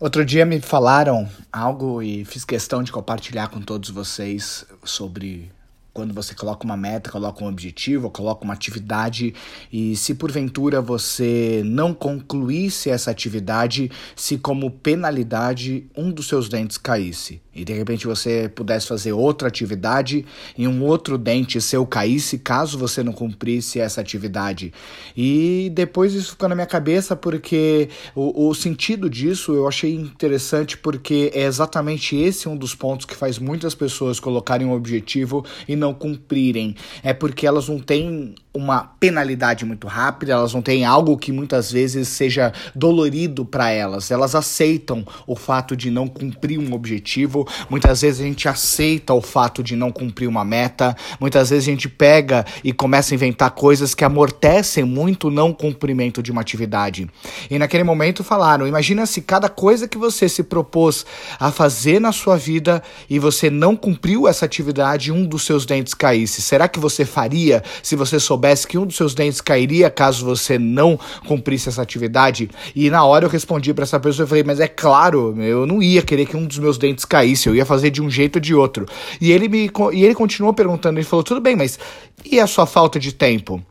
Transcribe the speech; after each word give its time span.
Outro 0.00 0.24
dia 0.24 0.44
me 0.44 0.60
falaram 0.60 1.28
algo 1.52 2.02
e 2.02 2.24
fiz 2.24 2.44
questão 2.44 2.82
de 2.82 2.90
compartilhar 2.90 3.48
com 3.48 3.60
todos 3.60 3.90
vocês 3.90 4.66
sobre 4.82 5.52
quando 5.94 6.12
você 6.12 6.34
coloca 6.34 6.64
uma 6.64 6.76
meta, 6.76 7.08
coloca 7.08 7.42
um 7.44 7.46
objetivo, 7.46 8.10
coloca 8.10 8.44
uma 8.44 8.52
atividade 8.52 9.32
e 9.72 9.96
se 9.96 10.14
porventura 10.14 10.82
você 10.82 11.62
não 11.64 11.94
concluísse 11.94 12.90
essa 12.90 13.12
atividade, 13.12 13.90
se 14.16 14.36
como 14.36 14.70
penalidade 14.70 15.86
um 15.96 16.10
dos 16.10 16.26
seus 16.26 16.48
dentes 16.48 16.76
caísse 16.76 17.40
e 17.54 17.64
de 17.64 17.72
repente 17.72 18.06
você 18.06 18.50
pudesse 18.52 18.88
fazer 18.88 19.12
outra 19.12 19.48
atividade 19.48 20.26
e 20.58 20.66
um 20.66 20.82
outro 20.82 21.16
dente 21.16 21.60
seu 21.60 21.86
caísse 21.86 22.38
caso 22.38 22.76
você 22.76 23.02
não 23.02 23.12
cumprisse 23.12 23.78
essa 23.78 24.00
atividade. 24.00 24.72
E 25.16 25.70
depois 25.72 26.12
isso 26.14 26.30
ficou 26.30 26.48
na 26.48 26.54
minha 26.54 26.66
cabeça 26.66 27.14
porque 27.14 27.88
o, 28.14 28.48
o 28.48 28.54
sentido 28.54 29.08
disso 29.08 29.54
eu 29.54 29.68
achei 29.68 29.94
interessante 29.94 30.76
porque 30.76 31.30
é 31.34 31.44
exatamente 31.44 32.16
esse 32.16 32.48
um 32.48 32.56
dos 32.56 32.74
pontos 32.74 33.06
que 33.06 33.14
faz 33.14 33.38
muitas 33.38 33.74
pessoas 33.74 34.18
colocarem 34.18 34.66
um 34.66 34.72
objetivo 34.72 35.44
e 35.68 35.76
não 35.76 35.83
cumprirem. 35.92 36.76
É 37.02 37.12
porque 37.12 37.46
elas 37.46 37.68
não 37.68 37.78
têm 37.78 38.34
uma 38.54 38.84
penalidade 39.00 39.64
muito 39.64 39.88
rápida, 39.88 40.32
elas 40.32 40.54
não 40.54 40.62
têm 40.62 40.84
algo 40.84 41.18
que 41.18 41.32
muitas 41.32 41.72
vezes 41.72 42.06
seja 42.06 42.52
dolorido 42.72 43.44
para 43.44 43.70
elas. 43.70 44.12
Elas 44.12 44.36
aceitam 44.36 45.04
o 45.26 45.34
fato 45.34 45.76
de 45.76 45.90
não 45.90 46.06
cumprir 46.06 46.58
um 46.60 46.72
objetivo, 46.72 47.46
muitas 47.68 48.02
vezes 48.02 48.20
a 48.20 48.24
gente 48.24 48.48
aceita 48.48 49.12
o 49.12 49.20
fato 49.20 49.60
de 49.60 49.74
não 49.74 49.90
cumprir 49.90 50.28
uma 50.28 50.44
meta, 50.44 50.96
muitas 51.18 51.50
vezes 51.50 51.66
a 51.66 51.70
gente 51.70 51.88
pega 51.88 52.46
e 52.62 52.72
começa 52.72 53.12
a 53.12 53.16
inventar 53.16 53.50
coisas 53.50 53.92
que 53.92 54.04
amortecem 54.04 54.84
muito 54.84 55.26
o 55.26 55.30
não 55.32 55.52
cumprimento 55.52 56.22
de 56.22 56.30
uma 56.30 56.40
atividade. 56.40 57.10
E 57.50 57.58
naquele 57.58 57.82
momento 57.82 58.22
falaram: 58.22 58.68
imagina 58.68 59.04
se 59.04 59.20
cada 59.20 59.48
coisa 59.48 59.88
que 59.88 59.98
você 59.98 60.28
se 60.28 60.44
propôs 60.44 61.04
a 61.40 61.50
fazer 61.50 62.00
na 62.00 62.12
sua 62.12 62.36
vida 62.36 62.80
e 63.10 63.18
você 63.18 63.50
não 63.50 63.74
cumpriu 63.74 64.28
essa 64.28 64.44
atividade, 64.44 65.10
um 65.10 65.26
dos 65.26 65.44
seus 65.44 65.66
dentes 65.74 65.94
caísse. 65.94 66.40
Será 66.40 66.68
que 66.68 66.78
você 66.78 67.04
faria 67.04 67.62
se 67.82 67.96
você 67.96 68.20
soubesse? 68.20 68.66
que 68.66 68.78
um 68.78 68.86
dos 68.86 68.96
seus 68.96 69.14
dentes 69.14 69.40
cairia 69.40 69.90
caso 69.90 70.24
você 70.24 70.58
não 70.58 70.98
cumprisse 71.26 71.68
essa 71.68 71.82
atividade? 71.82 72.48
E 72.74 72.88
na 72.90 73.04
hora 73.04 73.24
eu 73.24 73.28
respondi 73.28 73.74
para 73.74 73.82
essa 73.82 73.98
pessoa, 73.98 74.24
eu 74.24 74.28
falei, 74.28 74.44
mas 74.44 74.60
é 74.60 74.68
claro, 74.68 75.34
eu 75.42 75.66
não 75.66 75.82
ia 75.82 76.02
querer 76.02 76.26
que 76.26 76.36
um 76.36 76.46
dos 76.46 76.58
meus 76.58 76.78
dentes 76.78 77.04
caísse, 77.04 77.48
eu 77.48 77.54
ia 77.54 77.66
fazer 77.66 77.90
de 77.90 78.00
um 78.00 78.08
jeito 78.08 78.36
ou 78.36 78.40
de 78.40 78.54
outro. 78.54 78.86
E 79.20 79.32
ele 79.32 79.48
me 79.48 79.70
e 79.92 80.04
ele 80.04 80.14
continuou 80.14 80.54
perguntando, 80.54 80.98
ele 80.98 81.06
falou, 81.06 81.24
tudo 81.24 81.40
bem, 81.40 81.56
mas 81.56 81.78
e 82.24 82.38
a 82.38 82.46
sua 82.46 82.66
falta 82.66 82.98
de 82.98 83.12
tempo? 83.12 83.62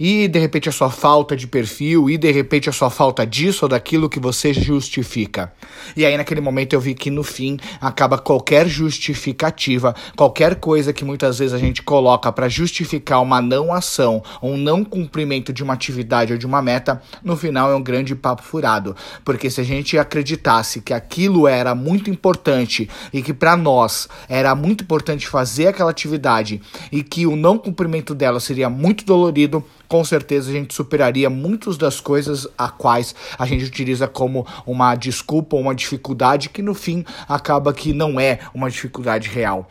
E 0.00 0.26
de 0.26 0.38
repente 0.38 0.66
a 0.66 0.72
sua 0.72 0.88
falta 0.88 1.36
de 1.36 1.46
perfil, 1.46 2.08
e 2.08 2.16
de 2.16 2.32
repente 2.32 2.70
a 2.70 2.72
sua 2.72 2.88
falta 2.88 3.26
disso 3.26 3.66
ou 3.66 3.68
daquilo 3.68 4.08
que 4.08 4.18
você 4.18 4.54
justifica. 4.54 5.52
E 5.94 6.06
aí 6.06 6.16
naquele 6.16 6.40
momento 6.40 6.72
eu 6.72 6.80
vi 6.80 6.94
que 6.94 7.10
no 7.10 7.22
fim 7.22 7.58
acaba 7.78 8.16
qualquer 8.16 8.66
justificativa, 8.66 9.94
qualquer 10.16 10.54
coisa 10.54 10.90
que 10.94 11.04
muitas 11.04 11.38
vezes 11.38 11.52
a 11.52 11.58
gente 11.58 11.82
coloca 11.82 12.32
para 12.32 12.48
justificar 12.48 13.20
uma 13.20 13.42
não 13.42 13.74
ação, 13.74 14.22
um 14.42 14.56
não 14.56 14.82
cumprimento 14.82 15.52
de 15.52 15.62
uma 15.62 15.74
atividade 15.74 16.32
ou 16.32 16.38
de 16.38 16.46
uma 16.46 16.62
meta, 16.62 17.02
no 17.22 17.36
final 17.36 17.70
é 17.70 17.74
um 17.74 17.82
grande 17.82 18.14
papo 18.14 18.42
furado, 18.42 18.96
porque 19.22 19.50
se 19.50 19.60
a 19.60 19.64
gente 19.64 19.98
acreditasse 19.98 20.80
que 20.80 20.94
aquilo 20.94 21.46
era 21.46 21.74
muito 21.74 22.08
importante 22.08 22.88
e 23.12 23.20
que 23.20 23.34
para 23.34 23.54
nós 23.54 24.08
era 24.30 24.54
muito 24.54 24.84
importante 24.84 25.28
fazer 25.28 25.66
aquela 25.66 25.90
atividade 25.90 26.62
e 26.90 27.02
que 27.02 27.26
o 27.26 27.36
não 27.36 27.58
cumprimento 27.58 28.14
dela 28.14 28.40
seria 28.40 28.70
muito 28.70 29.04
dolorido, 29.04 29.62
com 29.90 30.04
certeza 30.04 30.50
a 30.50 30.52
gente 30.52 30.72
superaria 30.72 31.28
muitas 31.28 31.76
das 31.76 31.98
coisas 31.98 32.46
a 32.56 32.68
quais 32.68 33.12
a 33.36 33.44
gente 33.44 33.64
utiliza 33.64 34.06
como 34.06 34.46
uma 34.64 34.94
desculpa 34.94 35.56
ou 35.56 35.62
uma 35.62 35.74
dificuldade 35.74 36.48
que 36.48 36.62
no 36.62 36.74
fim 36.74 37.04
acaba 37.28 37.74
que 37.74 37.92
não 37.92 38.20
é 38.20 38.38
uma 38.54 38.70
dificuldade 38.70 39.28
real. 39.28 39.68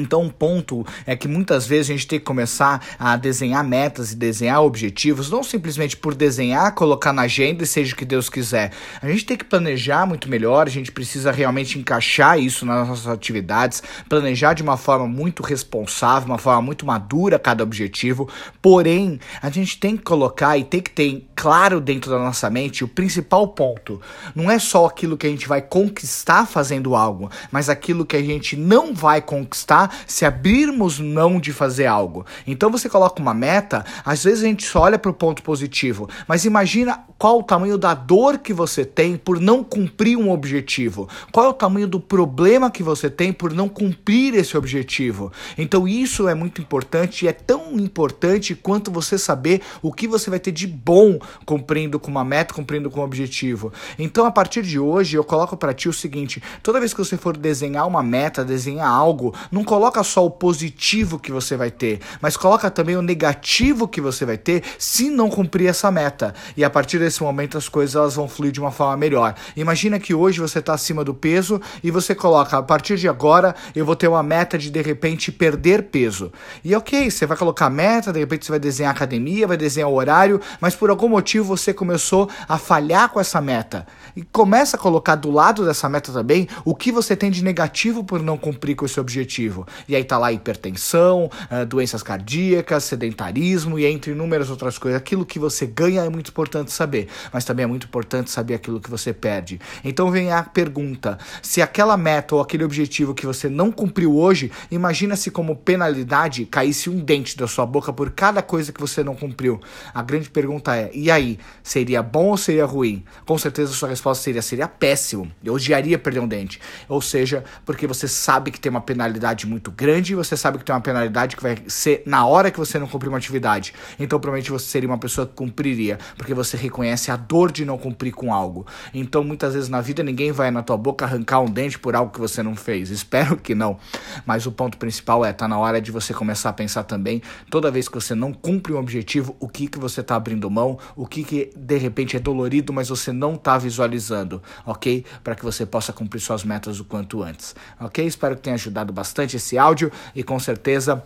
Então, 0.00 0.22
um 0.22 0.28
ponto 0.28 0.84
é 1.06 1.16
que 1.16 1.28
muitas 1.28 1.66
vezes 1.66 1.90
a 1.90 1.92
gente 1.94 2.06
tem 2.06 2.18
que 2.18 2.24
começar 2.24 2.84
a 2.98 3.16
desenhar 3.16 3.64
metas 3.64 4.12
e 4.12 4.16
desenhar 4.16 4.62
objetivos, 4.62 5.30
não 5.30 5.42
simplesmente 5.42 5.96
por 5.96 6.14
desenhar, 6.14 6.74
colocar 6.74 7.12
na 7.12 7.22
agenda 7.22 7.64
e 7.64 7.66
seja 7.66 7.94
o 7.94 7.96
que 7.96 8.04
Deus 8.04 8.28
quiser. 8.28 8.72
A 9.00 9.08
gente 9.08 9.24
tem 9.24 9.36
que 9.36 9.44
planejar 9.44 10.06
muito 10.06 10.28
melhor, 10.28 10.66
a 10.66 10.70
gente 10.70 10.92
precisa 10.92 11.30
realmente 11.30 11.78
encaixar 11.78 12.38
isso 12.38 12.64
nas 12.66 12.88
nossas 12.88 13.06
atividades, 13.06 13.82
planejar 14.08 14.54
de 14.54 14.62
uma 14.62 14.76
forma 14.76 15.06
muito 15.06 15.42
responsável, 15.42 16.28
uma 16.28 16.38
forma 16.38 16.62
muito 16.62 16.86
madura 16.86 17.38
cada 17.38 17.62
objetivo. 17.62 18.28
Porém, 18.60 19.18
a 19.40 19.50
gente 19.50 19.78
tem 19.78 19.96
que 19.96 20.02
colocar 20.02 20.56
e 20.58 20.64
tem 20.64 20.80
que 20.80 20.90
ter 20.90 21.26
claro 21.34 21.80
dentro 21.80 22.10
da 22.10 22.18
nossa 22.18 22.48
mente 22.50 22.84
o 22.84 22.88
principal 22.88 23.48
ponto. 23.48 24.00
Não 24.34 24.50
é 24.50 24.58
só 24.58 24.86
aquilo 24.86 25.16
que 25.16 25.26
a 25.26 25.30
gente 25.30 25.46
vai 25.46 25.60
conquistar 25.60 26.46
fazendo 26.46 26.94
algo, 26.94 27.30
mas 27.50 27.68
aquilo 27.68 28.06
que 28.06 28.16
a 28.16 28.22
gente 28.22 28.56
não 28.56 28.94
vai 28.94 29.20
conquistar 29.20 29.85
se 30.06 30.24
abrirmos 30.24 31.00
mão 31.00 31.40
de 31.40 31.52
fazer 31.52 31.86
algo. 31.86 32.24
Então 32.46 32.70
você 32.70 32.88
coloca 32.88 33.20
uma 33.20 33.34
meta, 33.34 33.84
às 34.04 34.24
vezes 34.24 34.44
a 34.44 34.46
gente 34.46 34.66
só 34.66 34.80
olha 34.80 34.98
para 34.98 35.10
o 35.10 35.14
ponto 35.14 35.42
positivo, 35.42 36.08
mas 36.26 36.44
imagina 36.44 37.04
qual 37.18 37.38
o 37.38 37.42
tamanho 37.42 37.78
da 37.78 37.94
dor 37.94 38.38
que 38.38 38.52
você 38.52 38.84
tem 38.84 39.16
por 39.16 39.40
não 39.40 39.64
cumprir 39.64 40.16
um 40.16 40.30
objetivo. 40.30 41.08
Qual 41.32 41.46
é 41.46 41.48
o 41.48 41.54
tamanho 41.54 41.88
do 41.88 41.98
problema 41.98 42.70
que 42.70 42.82
você 42.82 43.08
tem 43.10 43.32
por 43.32 43.52
não 43.52 43.68
cumprir 43.68 44.34
esse 44.34 44.56
objetivo. 44.56 45.32
Então 45.56 45.88
isso 45.88 46.28
é 46.28 46.34
muito 46.34 46.60
importante 46.60 47.24
e 47.24 47.28
é 47.28 47.32
tão 47.32 47.72
importante 47.78 48.54
quanto 48.54 48.90
você 48.90 49.18
saber 49.18 49.62
o 49.82 49.92
que 49.92 50.06
você 50.06 50.30
vai 50.30 50.38
ter 50.38 50.52
de 50.52 50.66
bom 50.66 51.18
cumprindo 51.44 51.98
com 51.98 52.10
uma 52.10 52.24
meta, 52.24 52.54
cumprindo 52.54 52.90
com 52.90 53.00
um 53.00 53.04
objetivo. 53.04 53.72
Então 53.98 54.26
a 54.26 54.30
partir 54.30 54.62
de 54.62 54.78
hoje 54.78 55.16
eu 55.16 55.24
coloco 55.24 55.56
para 55.56 55.74
ti 55.74 55.88
o 55.88 55.92
seguinte: 55.92 56.42
toda 56.62 56.80
vez 56.80 56.92
que 56.92 56.98
você 56.98 57.16
for 57.16 57.36
desenhar 57.36 57.86
uma 57.86 58.02
meta, 58.02 58.44
desenhar 58.44 58.88
algo, 58.88 59.34
não 59.50 59.64
coloca 59.66 60.02
só 60.02 60.24
o 60.24 60.30
positivo 60.30 61.18
que 61.18 61.30
você 61.30 61.56
vai 61.56 61.70
ter, 61.70 62.00
mas 62.22 62.36
coloca 62.36 62.70
também 62.70 62.96
o 62.96 63.02
negativo 63.02 63.86
que 63.86 64.00
você 64.00 64.24
vai 64.24 64.38
ter 64.38 64.62
se 64.78 65.10
não 65.10 65.28
cumprir 65.28 65.66
essa 65.68 65.90
meta. 65.90 66.34
E 66.56 66.64
a 66.64 66.70
partir 66.70 66.98
desse 66.98 67.22
momento 67.22 67.58
as 67.58 67.68
coisas 67.68 67.96
elas 67.96 68.14
vão 68.14 68.28
fluir 68.28 68.52
de 68.52 68.60
uma 68.60 68.70
forma 68.70 68.96
melhor. 68.96 69.34
Imagina 69.56 69.98
que 69.98 70.14
hoje 70.14 70.40
você 70.40 70.60
está 70.60 70.72
acima 70.72 71.04
do 71.04 71.12
peso 71.12 71.60
e 71.82 71.90
você 71.90 72.14
coloca, 72.14 72.56
a 72.56 72.62
partir 72.62 72.96
de 72.96 73.08
agora 73.08 73.54
eu 73.74 73.84
vou 73.84 73.96
ter 73.96 74.08
uma 74.08 74.22
meta 74.22 74.56
de 74.56 74.70
de 74.70 74.80
repente 74.80 75.32
perder 75.32 75.84
peso. 75.84 76.32
E 76.64 76.74
ok, 76.74 77.10
você 77.10 77.26
vai 77.26 77.36
colocar 77.36 77.68
meta, 77.68 78.12
de 78.12 78.20
repente 78.20 78.46
você 78.46 78.52
vai 78.52 78.60
desenhar 78.60 78.92
academia, 78.92 79.46
vai 79.46 79.56
desenhar 79.56 79.90
o 79.90 79.94
horário, 79.94 80.40
mas 80.60 80.74
por 80.74 80.88
algum 80.90 81.08
motivo 81.08 81.44
você 81.44 81.74
começou 81.74 82.30
a 82.48 82.56
falhar 82.56 83.08
com 83.08 83.20
essa 83.20 83.40
meta. 83.40 83.86
E 84.14 84.22
começa 84.22 84.76
a 84.76 84.80
colocar 84.80 85.16
do 85.16 85.30
lado 85.30 85.64
dessa 85.64 85.88
meta 85.88 86.12
também 86.12 86.48
o 86.64 86.74
que 86.74 86.92
você 86.92 87.16
tem 87.16 87.30
de 87.30 87.42
negativo 87.42 88.04
por 88.04 88.22
não 88.22 88.38
cumprir 88.38 88.76
com 88.76 88.84
esse 88.84 89.00
objetivo. 89.00 89.55
E 89.88 89.94
aí 89.94 90.02
tá 90.02 90.18
lá 90.18 90.32
hipertensão, 90.32 91.30
uh, 91.50 91.64
doenças 91.64 92.02
cardíacas, 92.02 92.84
sedentarismo 92.84 93.78
e 93.78 93.86
entre 93.86 94.12
inúmeras 94.12 94.50
outras 94.50 94.78
coisas. 94.78 95.00
Aquilo 95.00 95.24
que 95.24 95.38
você 95.38 95.66
ganha 95.66 96.02
é 96.02 96.08
muito 96.08 96.30
importante 96.30 96.72
saber, 96.72 97.08
mas 97.32 97.44
também 97.44 97.64
é 97.64 97.66
muito 97.66 97.86
importante 97.86 98.30
saber 98.30 98.54
aquilo 98.54 98.80
que 98.80 98.90
você 98.90 99.12
perde. 99.12 99.60
Então 99.84 100.10
vem 100.10 100.32
a 100.32 100.42
pergunta: 100.42 101.18
se 101.40 101.62
aquela 101.62 101.96
meta 101.96 102.34
ou 102.34 102.40
aquele 102.40 102.64
objetivo 102.64 103.14
que 103.14 103.24
você 103.24 103.48
não 103.48 103.70
cumpriu 103.70 104.16
hoje, 104.16 104.50
imagina 104.70 105.14
se 105.16 105.30
como 105.30 105.54
penalidade 105.54 106.44
caísse 106.46 106.90
um 106.90 106.98
dente 106.98 107.36
da 107.36 107.46
sua 107.46 107.64
boca 107.64 107.92
por 107.92 108.10
cada 108.10 108.42
coisa 108.42 108.72
que 108.72 108.80
você 108.80 109.04
não 109.04 109.14
cumpriu. 109.14 109.60
A 109.94 110.02
grande 110.02 110.28
pergunta 110.28 110.76
é: 110.76 110.90
e 110.92 111.10
aí? 111.10 111.38
Seria 111.62 112.02
bom 112.02 112.26
ou 112.26 112.36
seria 112.36 112.64
ruim? 112.64 113.04
Com 113.24 113.38
certeza 113.38 113.72
a 113.72 113.74
sua 113.74 113.88
resposta 113.88 114.24
seria: 114.24 114.42
seria 114.42 114.68
péssimo. 114.68 115.30
Eu 115.44 115.54
odiaria 115.54 115.98
perder 115.98 116.20
um 116.20 116.28
dente. 116.28 116.60
Ou 116.88 117.00
seja, 117.00 117.44
porque 117.64 117.86
você 117.86 118.08
sabe 118.08 118.50
que 118.50 118.60
tem 118.60 118.70
uma 118.70 118.80
penalidade 118.80 119.45
muito 119.46 119.70
grande 119.70 120.12
e 120.12 120.16
você 120.16 120.36
sabe 120.36 120.58
que 120.58 120.64
tem 120.64 120.74
uma 120.74 120.80
penalidade 120.80 121.36
que 121.36 121.42
vai 121.42 121.56
ser 121.68 122.02
na 122.04 122.26
hora 122.26 122.50
que 122.50 122.58
você 122.58 122.78
não 122.78 122.86
cumprir 122.86 123.08
uma 123.08 123.18
atividade. 123.18 123.72
Então, 123.98 124.18
provavelmente 124.18 124.50
você 124.50 124.66
seria 124.66 124.88
uma 124.88 124.98
pessoa 124.98 125.26
que 125.26 125.34
cumpriria, 125.34 125.98
porque 126.16 126.34
você 126.34 126.56
reconhece 126.56 127.10
a 127.10 127.16
dor 127.16 127.52
de 127.52 127.64
não 127.64 127.78
cumprir 127.78 128.12
com 128.12 128.32
algo. 128.32 128.66
Então, 128.92 129.22
muitas 129.22 129.54
vezes 129.54 129.68
na 129.68 129.80
vida 129.80 130.02
ninguém 130.02 130.32
vai 130.32 130.50
na 130.50 130.62
tua 130.62 130.76
boca 130.76 131.04
arrancar 131.04 131.40
um 131.40 131.46
dente 131.46 131.78
por 131.78 131.94
algo 131.94 132.12
que 132.12 132.20
você 132.20 132.42
não 132.42 132.56
fez. 132.56 132.90
Espero 132.90 133.36
que 133.36 133.54
não. 133.54 133.78
Mas 134.24 134.46
o 134.46 134.52
ponto 134.52 134.76
principal 134.76 135.24
é 135.24 135.32
tá 135.32 135.46
na 135.46 135.58
hora 135.58 135.80
de 135.80 135.90
você 135.90 136.12
começar 136.12 136.50
a 136.50 136.52
pensar 136.52 136.84
também, 136.84 137.22
toda 137.50 137.70
vez 137.70 137.88
que 137.88 137.94
você 137.94 138.14
não 138.14 138.32
cumpre 138.32 138.72
um 138.72 138.78
objetivo, 138.78 139.36
o 139.38 139.48
que 139.48 139.68
que 139.68 139.78
você 139.78 140.02
tá 140.02 140.16
abrindo 140.16 140.50
mão, 140.50 140.78
o 140.94 141.06
que 141.06 141.22
que 141.22 141.50
de 141.56 141.78
repente 141.78 142.16
é 142.16 142.20
dolorido, 142.20 142.72
mas 142.72 142.88
você 142.88 143.12
não 143.12 143.36
tá 143.36 143.58
visualizando, 143.58 144.42
OK? 144.64 145.04
Para 145.22 145.34
que 145.34 145.44
você 145.44 145.64
possa 145.64 145.92
cumprir 145.92 146.20
suas 146.20 146.44
metas 146.44 146.80
o 146.80 146.84
quanto 146.84 147.22
antes. 147.22 147.54
OK? 147.80 148.04
Espero 148.04 148.36
que 148.36 148.42
tenha 148.42 148.54
ajudado 148.54 148.92
bastante 149.36 149.38
esse 149.38 149.58
áudio 149.58 149.92
e 150.14 150.22
com 150.22 150.38
certeza, 150.38 151.02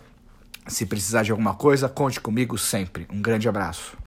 se 0.67 0.85
precisar 0.85 1.23
de 1.23 1.31
alguma 1.31 1.53
coisa, 1.53 1.87
conte 1.87 2.19
comigo 2.19 2.57
sempre. 2.57 3.05
Um 3.11 3.21
grande 3.21 3.47
abraço. 3.47 3.97